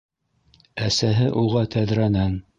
[0.87, 2.37] Әсәһе уға тәҙрәнән: